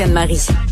[0.00, 0.69] Anne-Marie.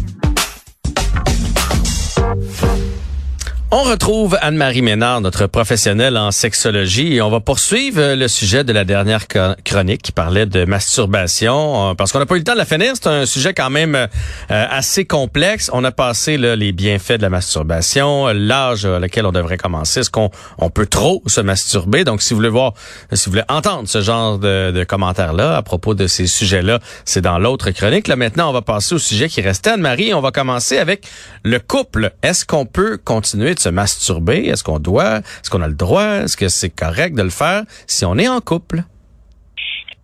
[3.70, 8.72] On retrouve Anne-Marie Ménard, notre professionnelle en sexologie, et on va poursuivre le sujet de
[8.72, 12.54] la dernière chronique qui parlait de masturbation, euh, parce qu'on n'a pas eu le temps
[12.54, 12.92] de la finir.
[12.94, 14.06] C'est un sujet quand même euh,
[14.48, 15.68] assez complexe.
[15.74, 20.08] On a passé les bienfaits de la masturbation, l'âge à lequel on devrait commencer, est-ce
[20.08, 22.04] qu'on on peut trop se masturber?
[22.04, 22.72] Donc, si vous voulez voir,
[23.12, 27.20] si vous voulez entendre ce genre de, de commentaires-là à propos de ces sujets-là, c'est
[27.20, 28.08] dans l'autre chronique.
[28.08, 29.72] Là, maintenant, on va passer au sujet qui restait.
[29.72, 31.06] Anne-Marie, on va commencer avec
[31.42, 32.12] le couple.
[32.22, 34.46] Est-ce qu'on peut continuer se masturber?
[34.46, 35.18] Est-ce qu'on doit?
[35.18, 36.22] Est-ce qu'on a le droit?
[36.24, 38.82] Est-ce que c'est correct de le faire si on est en couple?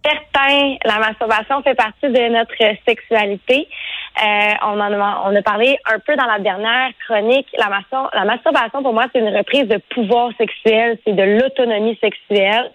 [0.05, 2.55] Certain, la masturbation fait partie de notre
[2.87, 3.67] sexualité.
[4.23, 7.49] Euh, on en a parlé un peu dans la dernière chronique.
[7.59, 7.69] La,
[8.13, 12.71] la masturbation, pour moi, c'est une reprise de pouvoir sexuel, c'est de l'autonomie sexuelle.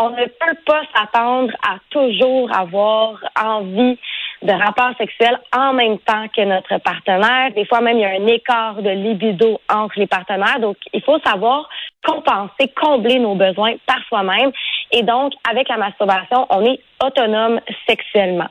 [0.00, 3.98] On ne peut pas s'attendre à toujours avoir envie
[4.42, 7.52] de rapports sexuels en même temps que notre partenaire.
[7.54, 10.60] Des fois même, il y a un écart de libido entre les partenaires.
[10.60, 11.68] Donc, il faut savoir
[12.04, 14.52] compenser, combler nos besoins par soi-même.
[14.92, 18.48] Et donc, avec la masturbation, on est autonome sexuellement.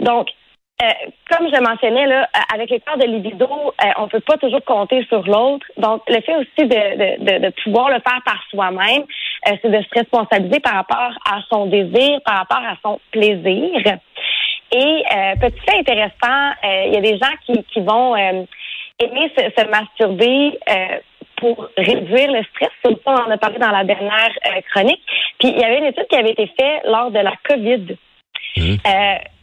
[0.00, 0.28] Donc,
[0.82, 0.86] euh,
[1.30, 5.04] comme je mentionnais, là, euh, avec l'écart de libido, euh, on peut pas toujours compter
[5.04, 5.64] sur l'autre.
[5.76, 9.04] Donc, le fait aussi de, pouvoir le faire par soi-même,
[9.46, 13.98] c'est de se responsabiliser par rapport à son désir, par rapport à son plaisir.
[14.72, 18.44] Et euh, petit fait intéressant, euh, il y a des gens qui, qui vont euh,
[18.98, 20.58] aimer se, masturber
[21.36, 22.70] pour réduire le stress.
[22.84, 24.30] C'est ça, on en a parlé dans la dernière
[24.72, 25.02] chronique.
[25.38, 27.96] Puis il y avait une étude qui avait été faite lors de la COVID.
[28.56, 28.76] Mmh.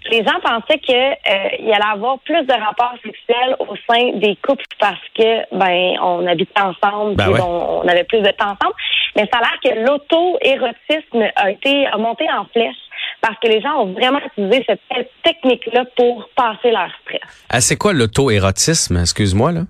[0.09, 4.63] les gens pensaient qu'il y allait avoir plus de rapports sexuels au sein des couples
[4.79, 8.75] parce que ben on habitait ensemble, ben on, on, avait plus de temps ensemble.
[9.17, 12.77] Mais ça a l'air que l'auto-érotisme a été a monté en flèche
[13.21, 17.45] parce que les gens ont vraiment utilisé cette technique-là pour passer leur stress.
[17.49, 18.97] Ah, c'est quoi l'auto-érotisme?
[18.97, 19.61] Excuse-moi, là.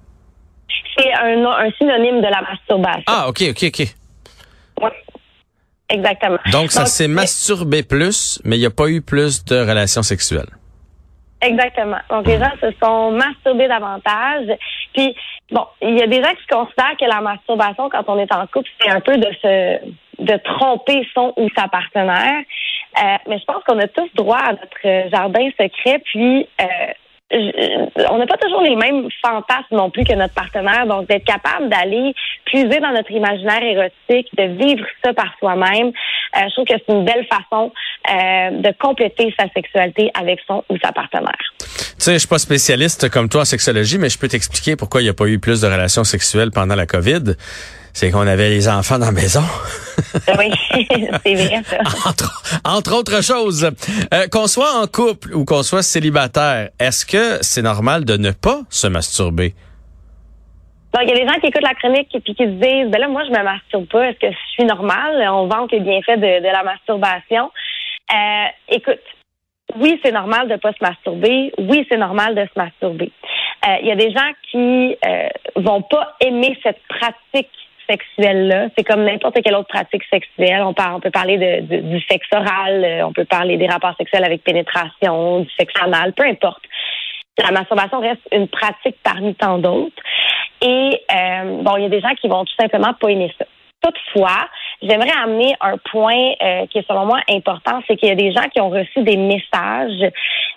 [0.97, 3.03] C'est un, un, synonyme de la masturbation.
[3.07, 3.87] Ah, OK, OK, OK.
[4.81, 4.89] Oui.
[5.89, 6.37] Exactement.
[6.51, 10.49] Donc, ça s'est masturbé plus, mais il n'y a pas eu plus de relations sexuelles.
[11.41, 11.97] Exactement.
[12.09, 14.47] Donc, les gens se sont masturbés davantage.
[14.93, 15.13] Puis,
[15.51, 18.45] bon, il y a des gens qui considèrent que la masturbation, quand on est en
[18.47, 19.79] couple, c'est un peu de se
[20.21, 22.43] de tromper son ou sa partenaire.
[22.97, 26.93] Euh, mais je pense qu'on a tous droit à notre jardin secret, puis euh,
[28.09, 30.85] on n'a pas toujours les mêmes fantasmes non plus que notre partenaire.
[30.85, 32.13] Donc, d'être capable d'aller
[32.45, 36.93] puiser dans notre imaginaire érotique, de vivre ça par soi-même, euh, je trouve que c'est
[36.93, 37.71] une belle façon
[38.07, 41.37] de compléter sa sexualité avec son ou sa partenaire.
[41.59, 41.67] Tu
[41.97, 45.05] sais, je suis pas spécialiste comme toi en sexologie, mais je peux t'expliquer pourquoi il
[45.05, 47.35] n'y a pas eu plus de relations sexuelles pendant la COVID
[47.93, 49.43] c'est qu'on avait les enfants dans la maison.
[50.37, 50.51] oui,
[51.25, 51.77] c'est vrai ça.
[52.65, 53.69] Entre, autres choses,
[54.13, 58.31] euh, qu'on soit en couple ou qu'on soit célibataire, est-ce que c'est normal de ne
[58.31, 59.53] pas se masturber?
[61.01, 63.07] il y a des gens qui écoutent la chronique et qui se disent, ben là,
[63.07, 64.09] moi, je me masturbe pas.
[64.09, 65.25] Est-ce que je suis normale?
[65.29, 67.49] On vante les bienfaits de, de la masturbation.
[68.13, 68.99] Euh, écoute,
[69.77, 71.53] oui, c'est normal de pas se masturber.
[71.57, 73.11] Oui, c'est normal de se masturber.
[73.67, 77.49] Euh, il y a des gens qui euh, vont pas aimer cette pratique
[77.89, 78.69] sexuelle-là.
[78.77, 80.61] C'est comme n'importe quelle autre pratique sexuelle.
[80.63, 84.23] On, on peut parler de, du sexe oral, euh, on peut parler des rapports sexuels
[84.23, 86.63] avec pénétration, du sexe anal, peu importe.
[87.37, 90.03] La masturbation reste une pratique parmi tant d'autres.
[90.61, 93.45] Et euh, bon, il y a des gens qui vont tout simplement pas aimer ça.
[93.81, 94.47] Toutefois,
[94.81, 98.31] j'aimerais amener un point euh, qui est selon moi important, c'est qu'il y a des
[98.31, 100.11] gens qui ont reçu des messages,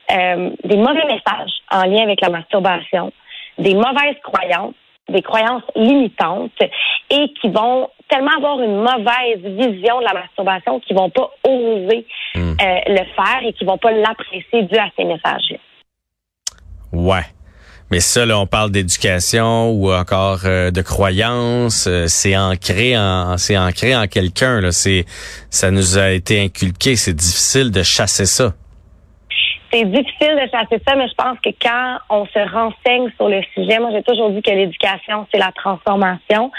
[0.08, 3.12] des mauvais messages en lien avec la masturbation,
[3.58, 4.74] des mauvaises croyances
[5.08, 6.62] des croyances limitantes
[7.10, 12.06] et qui vont tellement avoir une mauvaise vision de la masturbation qu'ils vont pas oser
[12.36, 12.56] Hmm.
[12.60, 15.54] euh, le faire et qu'ils vont pas l'apprécier dû à ces messages.
[16.92, 17.22] Ouais.
[17.90, 21.86] Mais ça, là, on parle d'éducation ou encore euh, de croyance.
[21.86, 24.70] euh, c'est ancré en, c'est ancré en quelqu'un.
[24.70, 25.04] C'est,
[25.50, 26.96] ça nous a été inculqué.
[26.96, 28.54] C'est difficile de chasser ça.
[29.70, 33.42] C'est difficile de chasser ça, mais je pense que quand on se renseigne sur le
[33.54, 36.52] sujet, moi j'ai toujours dit que l'éducation, c'est la transformation.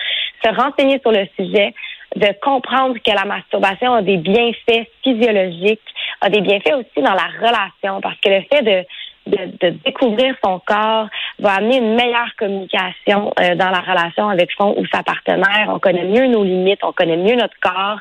[0.43, 1.73] Se renseigner sur le sujet,
[2.15, 5.81] de comprendre que la masturbation a des bienfaits physiologiques,
[6.21, 8.85] a des bienfaits aussi dans la relation, parce que le fait de
[9.27, 11.07] de, de découvrir son corps
[11.39, 15.67] va amener une meilleure communication euh, dans la relation avec son ou sa partenaire.
[15.69, 17.99] On connaît mieux nos limites, on connaît mieux notre corps.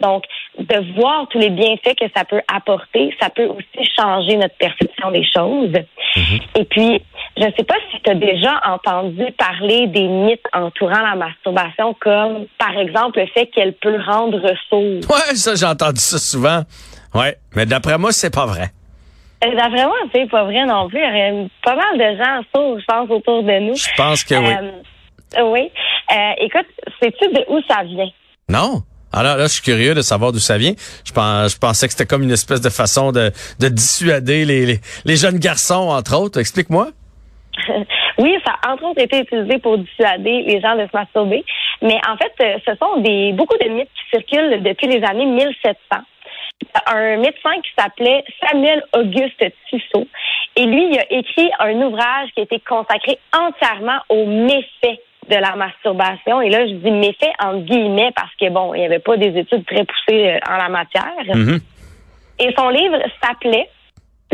[0.00, 0.24] Donc,
[0.58, 5.10] de voir tous les bienfaits que ça peut apporter, ça peut aussi changer notre perception
[5.10, 5.74] des choses.
[6.56, 7.02] Et puis,
[7.36, 11.94] je ne sais pas si tu as déjà entendu parler des mythes entourant la masturbation,
[12.00, 15.00] comme par exemple le fait qu'elle peut rendre sourd.
[15.10, 16.62] Ouais, ça, j'ai entendu ça souvent.
[17.14, 17.36] Ouais.
[17.54, 18.70] Mais d'après moi, c'est pas vrai.
[19.44, 20.98] Euh, D'après moi, c'est pas vrai non plus.
[20.98, 22.42] Il y aurait pas mal de gens
[22.78, 23.74] je pense, autour de nous.
[23.74, 24.54] Je pense que oui.
[25.38, 25.70] Euh, oui.
[26.12, 26.66] Euh, écoute,
[27.00, 28.10] sais-tu de où ça vient?
[28.48, 28.82] Non.
[29.12, 30.74] Alors là, je suis curieux de savoir d'où ça vient.
[31.04, 34.66] Je, pense, je pensais que c'était comme une espèce de façon de, de dissuader les,
[34.66, 36.38] les, les jeunes garçons, entre autres.
[36.38, 36.88] Explique-moi.
[38.18, 41.44] oui, ça a entre autres été utilisé pour dissuader les gens de se masturber.
[41.82, 45.26] Mais en fait, euh, ce sont des beaucoup de mythes qui circulent depuis les années
[45.26, 45.76] 1700.
[46.86, 50.06] Un médecin qui s'appelait Samuel Auguste Tissot.
[50.56, 55.36] Et lui, il a écrit un ouvrage qui a été consacré entièrement aux méfaits de
[55.36, 56.40] la masturbation.
[56.40, 59.38] Et là, je dis méfaits entre guillemets parce que, bon, il n'y avait pas des
[59.38, 61.14] études très poussées euh, en la matière.
[61.34, 61.60] Mhm.
[62.40, 63.68] Et son livre s'appelait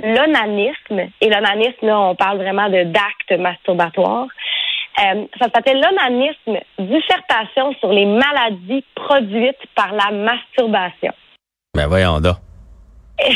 [0.03, 1.09] L'onanisme.
[1.23, 4.27] Et l'onanisme, là, on parle vraiment de d'actes masturbatoires.
[4.99, 11.13] Euh, ça s'appelle L'onanisme, dissertation sur les maladies produites par la masturbation.
[11.77, 12.37] Ben voyons donc.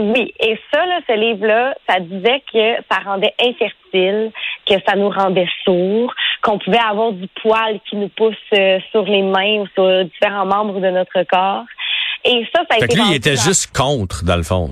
[0.00, 4.32] Oui, et ça, là, ce livre-là, ça disait que ça rendait infertile,
[4.66, 9.02] que ça nous rendait sourds, qu'on pouvait avoir du poil qui nous pousse euh, sur
[9.04, 11.64] les mains ou sur différents membres de notre corps.
[12.24, 14.70] Et ça, ça a Fait été que lui, il était juste contre, dans le fond.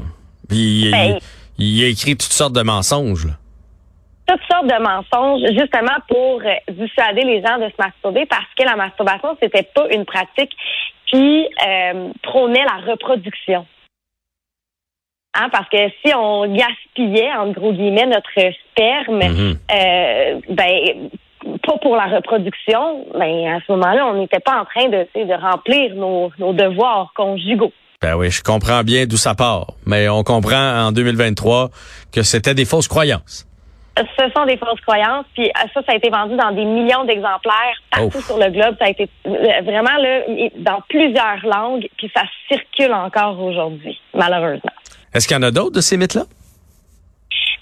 [0.49, 1.19] Puis il, Ben-
[1.59, 3.27] il- il a écrit toutes sortes de mensonges.
[3.27, 3.33] là.
[4.29, 8.63] toutes sortes de mensonges justement pour euh, dissuader les gens de se masturber parce que
[8.65, 10.53] la masturbation c'était pas une pratique
[11.11, 13.67] qui euh, prônait la reproduction.
[15.35, 21.11] Hein, parce que si on gaspillait en gros guillemets notre sperme, euh, ben
[21.63, 25.41] pas pour la reproduction, ben à ce moment-là on n'était pas en train de, de
[25.41, 27.73] remplir nos, nos devoirs conjugaux.
[28.01, 29.75] Ben oui, je comprends bien d'où ça part.
[29.85, 31.71] Mais on comprend en 2023
[32.13, 33.48] que c'était des fausses croyances.
[34.19, 37.05] Ce sont des fausses croyances, puis euh, ça, ça a été vendu dans des millions
[37.05, 38.27] d'exemplaires partout Ouf.
[38.27, 38.77] sur le globe.
[38.79, 39.31] Ça a été euh,
[39.63, 40.21] vraiment là,
[40.59, 44.73] dans plusieurs langues, puis ça circule encore aujourd'hui, malheureusement.
[45.15, 46.23] Est-ce qu'il y en a d'autres de ces mythes-là?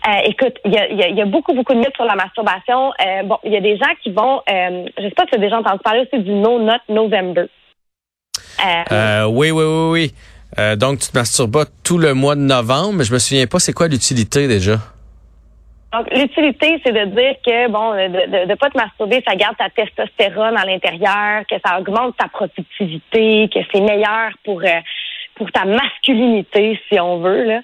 [0.08, 1.94] Euh, écoute, il y a, il y a- il y a beaucoup, beaucoup de mythes
[1.96, 2.92] sur la masturbation.
[3.04, 5.34] Euh, bon, il y a des gens qui vont, euh, je sais pas si tu
[5.36, 7.46] as déjà entendu parler aussi du No Not November.
[9.28, 9.90] Oui, oui, oui,
[10.58, 10.76] oui.
[10.76, 13.58] Donc, tu te masturbes pas tout le mois de novembre, mais je me souviens pas,
[13.58, 14.78] c'est quoi l'utilité déjà?
[15.96, 19.70] Donc, l'utilité, c'est de dire que, bon, de, de pas te masturber, ça garde ta
[19.70, 24.80] testostérone à l'intérieur, que ça augmente ta productivité, que c'est meilleur pour, euh,
[25.36, 27.60] pour ta masculinité, si on veut, là.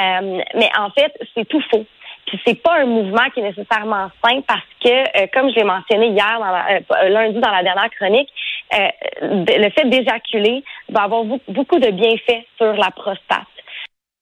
[0.00, 1.84] Euh, mais en fait, c'est tout faux.
[2.26, 5.64] Puis c'est pas un mouvement qui est nécessairement sain parce que, euh, comme je l'ai
[5.64, 6.38] mentionné hier,
[7.08, 8.30] lundi dans la dernière chronique,
[9.20, 13.53] le fait d'éjaculer va avoir beaucoup de bienfaits sur la prostate.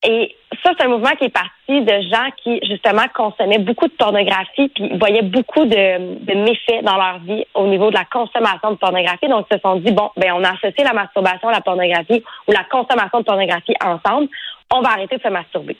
[0.04, 3.92] Et ça, c'est un mouvement qui est parti de gens qui, justement, consommaient beaucoup de
[3.92, 8.72] pornographie puis voyaient beaucoup de, de méfaits dans leur vie au niveau de la consommation
[8.72, 9.28] de pornographie.
[9.28, 12.22] Donc, ils se sont dit, bon, ben, on a associé la masturbation à la pornographie
[12.48, 14.28] ou la consommation de pornographie ensemble.
[14.74, 15.76] On va arrêter de se masturber.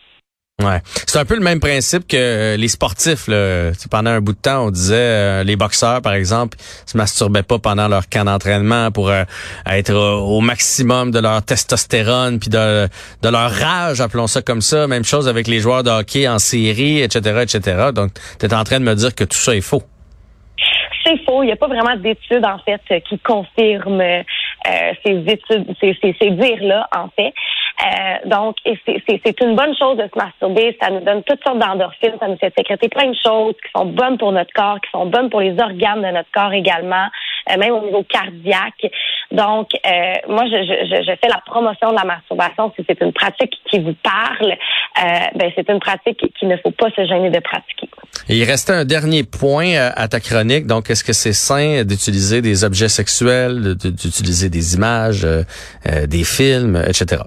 [0.61, 0.81] Ouais.
[1.07, 3.27] C'est un peu le même principe que euh, les sportifs.
[3.27, 3.73] Là.
[3.91, 6.57] Pendant un bout de temps, on disait euh, les boxeurs, par exemple,
[6.87, 9.25] se masturbaient pas pendant leur camp d'entraînement pour euh,
[9.67, 12.89] être au, au maximum de leur testostérone puis de,
[13.25, 14.87] leur rage, appelons ça comme ça.
[14.87, 17.91] Même chose avec les joueurs de hockey en série, etc., etc.
[17.93, 19.83] Donc, tu es en train de me dire que tout ça est faux.
[21.05, 21.43] C'est faux.
[21.43, 24.23] Il n'y a pas vraiment d'études, en fait, euh, qui confirment euh,
[25.05, 27.33] ces études, ces, ces, ces dires-là, en fait.
[27.81, 30.77] Euh, donc, c'est- une bonne chose de se masturber.
[30.81, 32.15] Ça nous donne toutes sortes d'endorphines.
[32.21, 35.07] Ça nous fait sécréter plein de choses qui sont bonnes pour notre corps, qui sont
[35.07, 37.07] bonnes pour les organes de notre corps également,
[37.51, 38.87] euh, même au niveau cardiaque.
[39.33, 42.73] Donc, euh, moi, je, je, je- fais la promotion de la masturbation.
[42.77, 46.71] Si c'est une pratique qui vous parle, euh, ben c'est une pratique qu'il ne faut
[46.73, 47.89] pas se gêner de pratiquer.
[48.29, 50.67] Il restait un dernier point à, ta chronique.
[50.67, 55.27] Donc, est-ce que c'est sain d'utiliser des objets sexuels, d'utiliser des images,
[56.07, 57.23] des films, etc.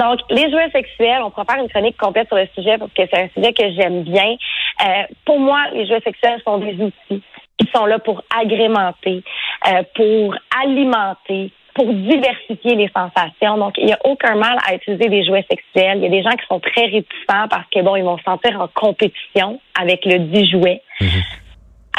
[0.00, 3.02] Donc, les jouets sexuels, on pourra faire une chronique complète sur le sujet parce que
[3.12, 4.34] c'est un sujet que j'aime bien.
[4.82, 7.22] Euh, pour moi, les jouets sexuels sont des outils
[7.58, 9.22] qui sont là pour agrémenter,
[9.68, 13.58] euh, pour alimenter, pour diversifier les sensations.
[13.58, 15.98] Donc, il n'y a aucun mal à utiliser des jouets sexuels.
[15.98, 18.24] Il y a des gens qui sont très réticents parce que, bon, ils vont se
[18.24, 20.80] sentir en compétition avec le dit jouet.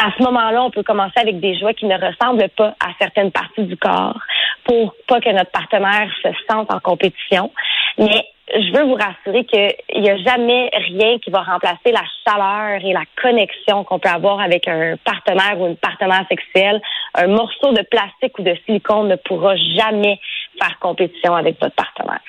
[0.04, 3.32] À ce moment-là, on peut commencer avec des jouets qui ne ressemblent pas à certaines
[3.32, 4.20] parties du corps
[4.64, 7.52] pour pas que notre partenaire se sente en compétition.
[7.98, 12.84] Mais je veux vous rassurer qu'il n'y a jamais rien qui va remplacer la chaleur
[12.84, 16.82] et la connexion qu'on peut avoir avec un partenaire ou une partenaire sexuelle.
[17.16, 20.20] Un morceau de plastique ou de silicone ne pourra jamais
[20.60, 22.22] faire compétition avec votre partenaire.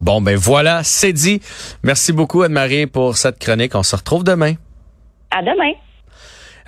[0.00, 1.40] Bon, ben voilà, c'est dit.
[1.82, 3.74] Merci beaucoup, Anne-Marie, pour cette chronique.
[3.74, 4.54] On se retrouve demain.
[5.30, 5.72] À demain.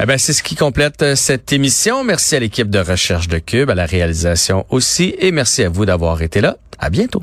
[0.01, 2.05] Eh ben, c'est ce qui complète euh, cette émission.
[2.05, 5.87] Merci à l'équipe de recherche de Cube, à la réalisation aussi, et merci à vous
[5.87, 6.57] d'avoir été là.
[6.79, 7.23] À bientôt.